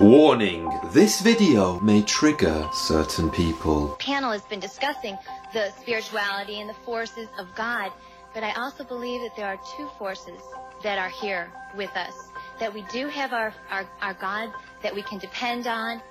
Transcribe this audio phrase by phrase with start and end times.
[0.00, 3.86] Warning, this video may trigger certain people.
[3.86, 5.16] The panel has been discussing
[5.52, 7.92] the spirituality and the forces of God,
[8.34, 10.40] but I also believe that there are two forces
[10.82, 12.12] that are here with us.
[12.58, 14.52] That we do have our, our, our God
[14.82, 16.02] that we can depend on,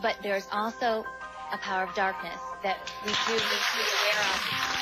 [0.00, 1.04] but there's also
[1.52, 4.73] a power of darkness that we do need to be aware of.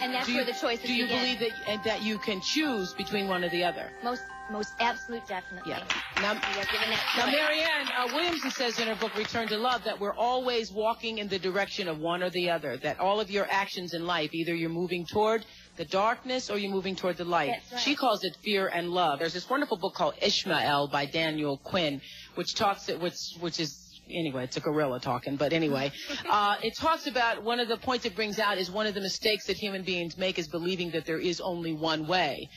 [0.00, 1.20] And that's do you, where the choices Do you begin.
[1.20, 3.90] believe that and that you can choose between one or the other?
[4.02, 5.70] Most, most absolute definitely.
[5.72, 5.82] Yeah.
[6.20, 7.26] Now, We are given that now.
[7.26, 11.28] Marianne uh, Williamson says in her book Return to Love that we're always walking in
[11.28, 12.76] the direction of one or the other.
[12.76, 15.44] That all of your actions in life, either you're moving toward
[15.76, 17.50] the darkness or you're moving toward the light.
[17.50, 17.80] That's right.
[17.80, 19.18] She calls it fear and love.
[19.18, 22.00] There's this wonderful book called Ishmael by Daniel Quinn,
[22.34, 23.81] which talks which which is
[24.14, 25.92] anyway, it's a gorilla talking, but anyway,
[26.30, 29.00] uh, it talks about one of the points it brings out is one of the
[29.00, 32.48] mistakes that human beings make is believing that there is only one way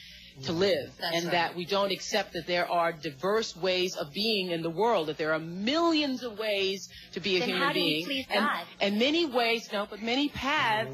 [0.44, 1.31] to live That's and right.
[1.31, 5.18] that we don't accept that there are diverse ways of being in the world, that
[5.18, 8.06] there are millions of ways to be a Then human how do we being.
[8.06, 8.66] please and, God?
[8.81, 10.92] and many ways, no, but many paths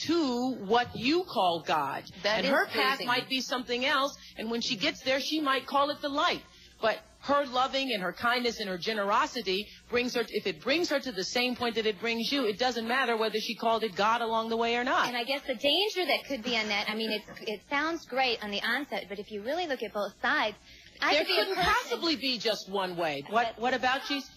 [0.00, 2.04] to what you call God.
[2.22, 3.06] That and is her path pleasing.
[3.06, 6.42] might be something else, and when she gets there, she might call it the light.
[6.82, 10.98] But her loving and her kindness and her generosity brings her, if it brings her
[10.98, 13.94] to the same point that it brings you, it doesn't matter whether she called it
[13.94, 15.06] God along the way or not.
[15.06, 18.04] And I guess the danger that could be on that, I mean, it's, it sounds
[18.06, 20.56] great on the onset, but if you really look at both sides,
[21.00, 23.22] I there could couldn't person- possibly be just one way.
[23.30, 24.30] What, what about Jesus?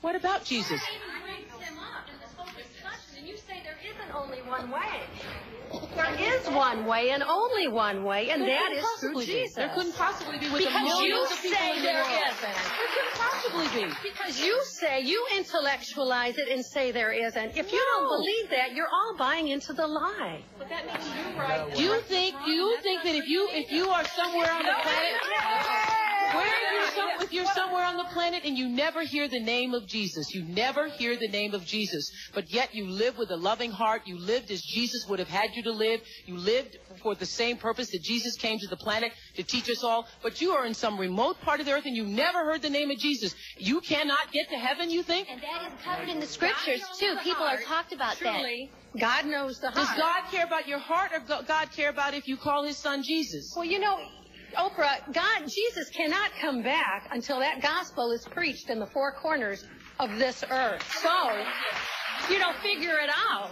[0.00, 0.80] What about Jesus?
[0.94, 4.70] Even brings him up in this whole discussion, and you say there isn't only one
[4.70, 5.02] way.
[5.96, 9.32] There is one way and only one way, and There that through possibly be.
[9.32, 9.54] Jesus.
[9.54, 12.02] There couldn't possibly be with the Because you millions of people say in the there
[12.02, 12.22] world.
[12.28, 12.40] isn't.
[12.40, 13.94] There couldn't possibly be.
[14.02, 17.56] Because you say, you intellectualize it and say there isn't.
[17.56, 20.42] If you don't believe that, you're all buying into the lie.
[20.58, 21.74] But that makes you right.
[21.74, 22.34] Do you think?
[22.44, 25.93] Do you think that if you if you are somewhere on the planet,
[26.34, 29.74] where you some, if you're somewhere on the planet and you never hear the name
[29.74, 33.36] of Jesus, you never hear the name of Jesus, but yet you live with a
[33.36, 37.14] loving heart, you lived as Jesus would have had you to live, you lived for
[37.14, 40.52] the same purpose that Jesus came to the planet to teach us all, but you
[40.52, 42.98] are in some remote part of the earth and you never heard the name of
[42.98, 43.34] Jesus.
[43.58, 45.28] You cannot get to heaven, you think?
[45.30, 47.16] And that is covered in the scriptures, too.
[47.22, 48.34] People are talked about that.
[48.40, 49.88] Truly, God knows the heart.
[49.88, 49.98] Does.
[49.98, 53.02] God care about your heart or go- God care about if you call his son
[53.02, 53.52] Jesus?
[53.56, 53.98] Well, you know,
[54.54, 59.64] Oprah, God, Jesus cannot come back until that gospel is preached in the four corners
[60.00, 60.82] of this earth.
[61.00, 61.44] So,
[62.30, 63.50] you know, figure it out.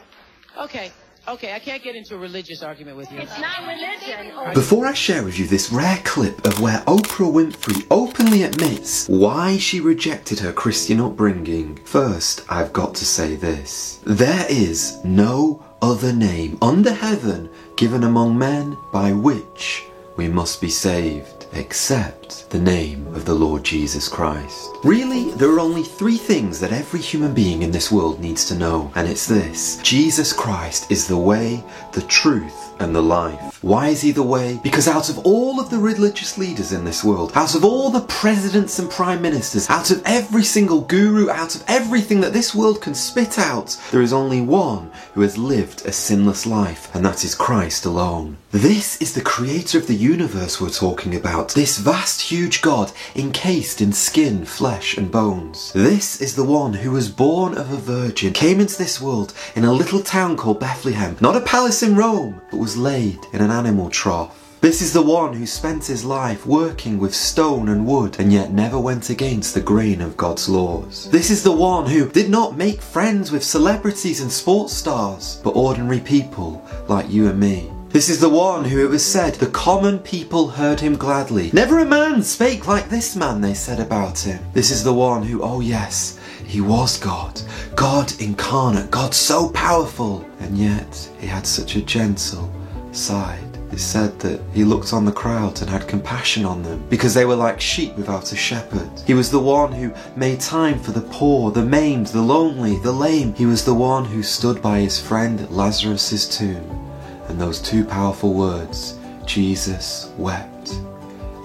[0.58, 0.92] Okay,
[1.28, 3.18] okay, I can't get into a religious argument with you.
[3.18, 4.32] It's not religion.
[4.54, 9.56] Before I share with you this rare clip of where Oprah Winfrey openly admits why
[9.56, 14.00] she rejected her Christian upbringing, first I've got to say this.
[14.04, 19.84] There is no other name under heaven given among men by which
[20.16, 24.70] we must be saved except the name of the Lord Jesus Christ.
[24.84, 28.54] Really, there are only three things that every human being in this world needs to
[28.54, 33.62] know, and it's this Jesus Christ is the way, the truth, and the life.
[33.62, 34.58] Why is he the way?
[34.62, 38.00] Because out of all of the religious leaders in this world, out of all the
[38.00, 42.82] presidents and prime ministers, out of every single guru, out of everything that this world
[42.82, 47.24] can spit out, there is only one who has lived a sinless life, and that
[47.24, 48.36] is Christ alone.
[48.50, 51.54] This is the creator of the universe we're talking about.
[51.54, 55.72] This vast, huge God encased in skin, flesh, and bones.
[55.72, 59.64] This is the one who was born of a virgin, came into this world in
[59.64, 63.50] a little town called Bethlehem, not a palace in Rome, but was laid in an
[63.50, 64.38] animal trough.
[64.60, 68.52] This is the one who spent his life working with stone and wood and yet
[68.52, 71.10] never went against the grain of God's laws.
[71.10, 75.56] This is the one who did not make friends with celebrities and sports stars, but
[75.56, 77.72] ordinary people like you and me.
[77.92, 81.50] This is the one who it was said the common people heard him gladly.
[81.52, 84.42] Never a man spake like this man, they said about him.
[84.54, 87.38] This is the one who, oh yes, he was God.
[87.76, 92.50] God incarnate, God so powerful, and yet he had such a gentle
[92.92, 93.58] side.
[93.70, 97.26] It said that he looked on the crowd and had compassion on them because they
[97.26, 98.88] were like sheep without a shepherd.
[99.06, 102.90] He was the one who made time for the poor, the maimed, the lonely, the
[102.90, 103.34] lame.
[103.34, 106.88] He was the one who stood by his friend Lazarus's tomb.
[107.32, 110.78] And those two powerful words, Jesus wept.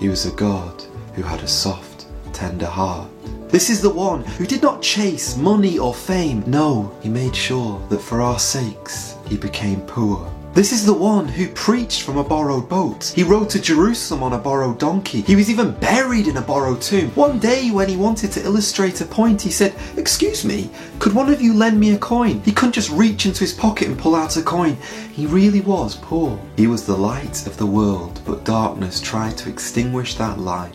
[0.01, 3.09] He was a God who had a soft, tender heart.
[3.47, 6.43] This is the one who did not chase money or fame.
[6.45, 10.29] No, he made sure that for our sakes he became poor.
[10.57, 13.13] This is the one who preached from a borrowed boat.
[13.15, 15.21] He rode to Jerusalem on a borrowed donkey.
[15.21, 17.11] He was even buried in a borrowed tomb.
[17.11, 21.31] One day, when he wanted to illustrate a point, he said, Excuse me, could one
[21.31, 22.41] of you lend me a coin?
[22.41, 24.77] He couldn't just reach into his pocket and pull out a coin.
[25.13, 26.39] He really was poor.
[26.55, 30.73] He was the light of the world, but darkness tried to extinguish that light.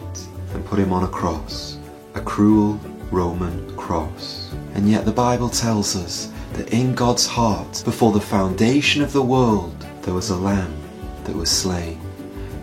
[0.55, 1.77] and put him on a cross,
[2.15, 2.79] a cruel
[3.11, 4.55] Roman cross.
[4.75, 9.23] And yet the Bible tells us that in God's heart, before the foundation of the
[9.23, 10.75] world, there was a lamb
[11.25, 12.01] that was slain.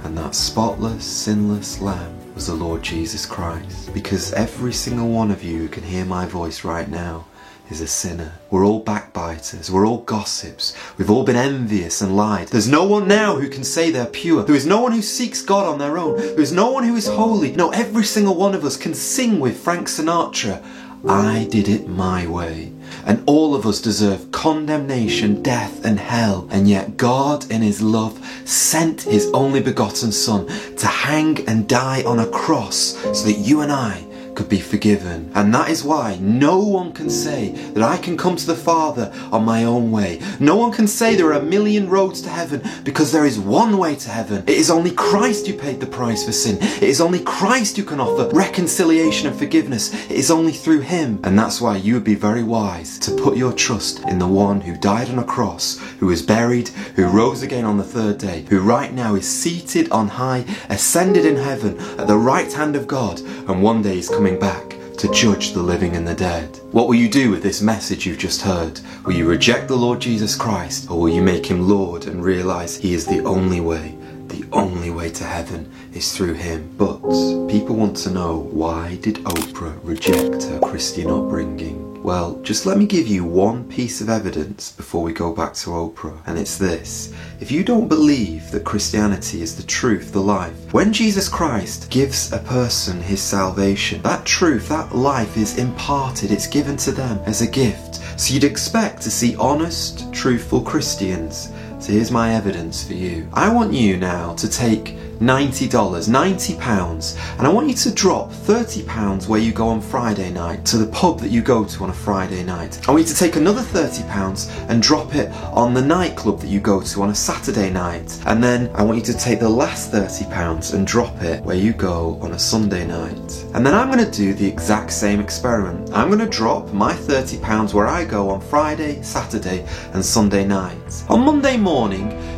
[0.04, 3.94] And that spotless, sinless lamb was the Lord Jesus Christ.
[3.94, 7.26] Because every single one of you who can hear my voice right now
[7.70, 8.34] is a sinner.
[8.50, 9.70] We're all backbiters.
[9.70, 10.76] We're all gossips.
[10.98, 12.48] We've all been envious and lied.
[12.48, 14.44] There's no one now who can say they're pure.
[14.44, 16.18] There is no one who seeks God on their own.
[16.18, 17.52] There is no one who is holy.
[17.52, 20.64] No, every single one of us can sing with Frank Sinatra.
[21.08, 22.74] I did it my way.
[23.06, 26.48] And all of us deserve condemnation, death, and hell.
[26.52, 30.48] And yet God, in His love, sent His only begotten Son
[30.78, 34.09] to hang and die on a cross so that you and I
[34.40, 35.30] could be forgiven.
[35.36, 39.12] And that is why no one can say that I can come to the Father
[39.34, 40.22] on my own way.
[40.40, 43.78] No one can say there are a million roads to heaven because there is one
[43.78, 44.44] way to heaven.
[44.48, 46.58] It is only Christ who paid the price for sin.
[46.62, 49.94] It is only Christ who can offer reconciliation and forgiveness.
[50.06, 51.20] It is only through Him.
[51.26, 54.62] And that's why you would be very wise to put your trust in the one
[54.62, 58.46] who died on a cross, who was buried, who rose again on the third day,
[58.50, 62.88] who right now is seated on high, ascended in heaven at the right hand of
[62.88, 66.60] God, and one day is coming coming back to judge the living and the dead.
[66.72, 68.80] What will you do with this message you've just heard?
[69.04, 72.78] Will you reject the Lord Jesus Christ or will you make him Lord and realize
[72.78, 73.96] he is the only way?
[74.28, 76.72] The only way to heaven is through him.
[76.78, 77.00] But
[77.48, 81.89] people want to know why did Oprah reject her Christian upbringing?
[82.02, 85.72] Well, just let me give you one piece of evidence before we go back to
[85.72, 87.14] Oprah, and it's this.
[87.42, 92.32] If you don't believe that Christianity is the truth, the life, when Jesus Christ gives
[92.32, 97.42] a person his salvation, that truth, that life is imparted, it's given to them as
[97.42, 97.96] a gift.
[98.18, 101.52] So you'd expect to see honest, truthful Christians.
[101.80, 103.30] So here's my evidence for you.
[103.34, 109.28] I want you now to take $90, £90, and I want you to drop £30
[109.28, 111.94] where you go on Friday night to the pub that you go to on a
[111.94, 112.80] Friday night.
[112.88, 116.60] I want you to take another £30 and drop it on the nightclub that you
[116.60, 118.22] go to on a Saturday night.
[118.26, 121.74] And then I want you to take the last £30 and drop it where you
[121.74, 123.46] go on a Sunday night.
[123.54, 125.92] And then I'm going to do the exact same experiment.
[125.94, 131.04] I'm going to drop my £30 where I go on Friday, Saturday, and Sunday night.
[131.10, 131.69] On Monday morning,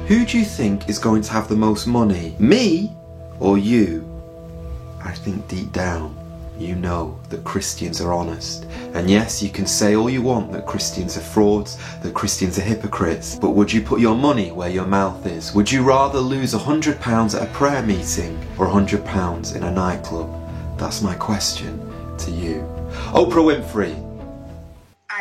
[0.07, 2.35] who do you think is going to have the most money?
[2.37, 2.91] Me
[3.39, 4.05] or you?
[5.03, 6.17] I think deep down
[6.61, 8.65] you know that Christians are honest.
[8.93, 12.61] And yes, you can say all you want that Christians are frauds, that Christians are
[12.63, 15.53] hypocrites, but would you put your money where your mouth is?
[15.55, 19.55] Would you rather lose a hundred pounds at a prayer meeting or a hundred pounds
[19.55, 20.29] in a nightclub?
[20.77, 21.79] That's my question
[22.17, 22.61] to you.
[23.13, 23.95] Oprah Winfrey,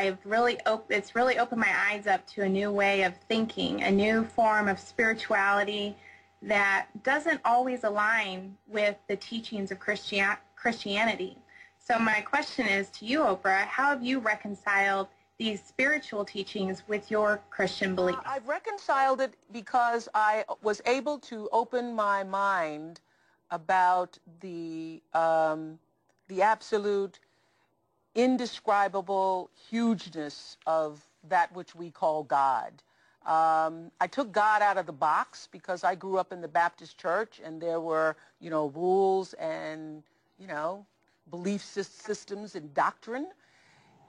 [0.00, 0.58] I've really
[0.88, 4.66] it's really opened my eyes up to a new way of thinking, a new form
[4.66, 5.94] of spirituality
[6.40, 11.36] that doesn't always align with the teachings of Christian- Christianity.
[11.78, 17.10] So my question is to you, Oprah, how have you reconciled these spiritual teachings with
[17.10, 18.16] your Christian belief?
[18.24, 23.00] I've reconciled it because I was able to open my mind
[23.50, 25.78] about the um,
[26.28, 27.18] the absolute
[28.20, 32.72] indescribable hugeness of that which we call God.
[33.24, 36.98] Um, I took God out of the box because I grew up in the Baptist
[36.98, 40.02] church and there were, you know, rules and,
[40.38, 40.84] you know,
[41.30, 43.28] belief systems and doctrine.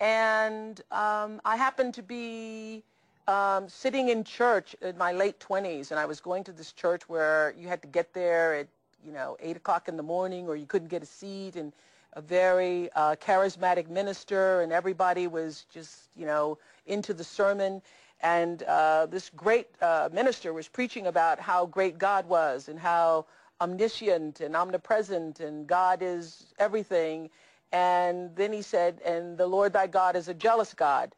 [0.01, 2.83] And um, I happened to be
[3.27, 7.07] um, sitting in church in my late 20s and I was going to this church
[7.07, 8.67] where you had to get there at,
[9.05, 11.71] you know, 8 o'clock in the morning or you couldn't get a seat and
[12.13, 17.81] a very uh, charismatic minister, and everybody was just, you know, into the sermon.
[18.21, 23.25] And uh, this great uh, minister was preaching about how great God was and how
[23.61, 27.29] omniscient and omnipresent and God is everything.
[27.71, 31.15] And then he said, and the Lord thy God is a jealous God.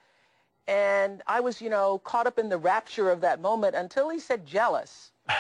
[0.68, 4.20] And I was, you know, caught up in the rapture of that moment until he
[4.20, 5.12] said jealous.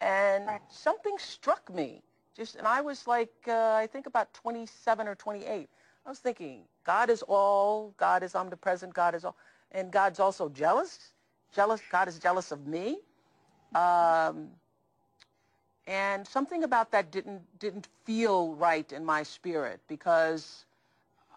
[0.00, 2.02] And something struck me.
[2.38, 5.68] Just, and I was like, uh, I think about 27 or 28.
[6.06, 9.36] I was thinking, God is all, God is omnipresent, God is all,
[9.72, 11.12] and God's also jealous.
[11.52, 13.00] Jealous, God is jealous of me.
[13.74, 14.50] Um,
[15.88, 20.66] and something about that didn't didn't feel right in my spirit because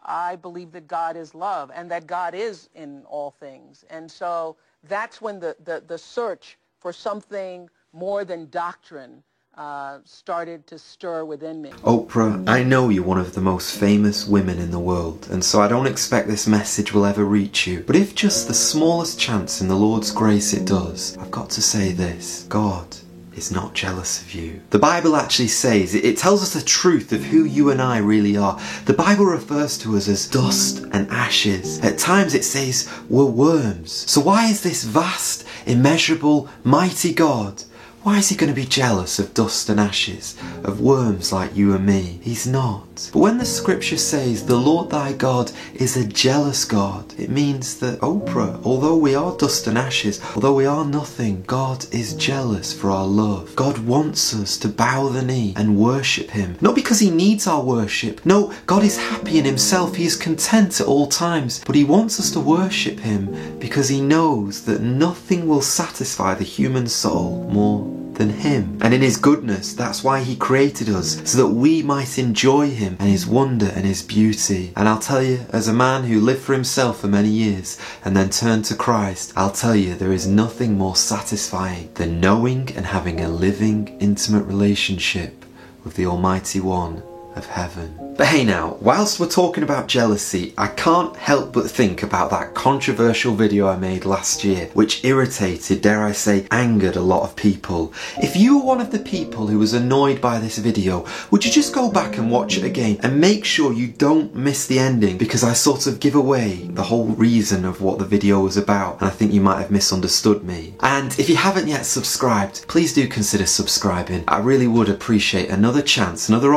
[0.04, 3.86] I believe that God is love and that God is in all things.
[3.90, 9.24] And so that's when the, the, the search for something more than doctrine
[9.58, 11.72] uh, started to stir within me.
[11.84, 15.62] Oprah, I know you're one of the most famous women in the world, and so
[15.62, 17.84] I don't expect this message will ever reach you.
[17.86, 21.62] But if just the smallest chance in the Lord's grace it does, I've got to
[21.62, 22.96] say this God
[23.36, 24.62] is not jealous of you.
[24.72, 28.36] The Bible actually says, it tells us the truth of who you and I really
[28.36, 28.60] are.
[28.86, 31.80] The Bible refers to us as dust and ashes.
[31.80, 33.92] At times it says we're worms.
[33.92, 37.64] So why is this vast, immeasurable, mighty God
[38.04, 41.74] why is he going to be jealous of dust and ashes, of worms like you
[41.76, 42.20] and me?
[42.22, 42.91] He's not.
[43.10, 47.80] But when the scripture says the Lord thy God is a jealous God, it means
[47.80, 52.74] that Oprah, although we are dust and ashes, although we are nothing, God is jealous
[52.74, 53.56] for our love.
[53.56, 56.58] God wants us to bow the knee and worship him.
[56.62, 58.26] Not because he needs our worship.
[58.26, 59.96] No, God is happy in himself.
[59.96, 61.64] He is content at all times.
[61.66, 66.44] But he wants us to worship him because he knows that nothing will satisfy the
[66.44, 68.78] human soul more than Him.
[68.82, 72.98] And in His goodness, that's why He created us, so that we might enjoy Him
[73.00, 74.74] and His wonder and His beauty.
[74.76, 78.16] And I'll tell you, as a man who lived for himself for many years and
[78.16, 82.86] then turned to Christ, I'll tell you there is nothing more satisfying than knowing and
[82.86, 85.46] having a living, intimate relationship
[85.84, 87.04] with the Almighty One
[87.36, 87.98] of heaven.
[88.18, 92.54] But hey now, whilst we're talking about jealousy, I can't help but think about that
[92.54, 97.36] controversial video I made last year, which irritated, dare I say, angered a lot of
[97.36, 97.94] people.
[98.22, 101.52] If you were one of the people who was annoyed by this video, would you
[101.52, 105.18] just go back and watch it again and make sure you don't miss the ending
[105.18, 109.00] because I sort of give away the whole reason of what the video was about
[109.00, 110.76] and I think you might have misunderstood me.
[110.82, 114.26] And if you haven't yet subscribed, please do consider subscribing.
[114.28, 116.54] I really would appreciate another chance, another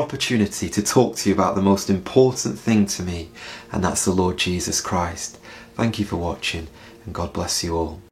[0.71, 3.31] to talk to you about the most important thing to me,
[3.73, 5.39] and that's the Lord Jesus Christ.
[5.75, 6.69] Thank you for watching,
[7.05, 8.01] and God bless you all.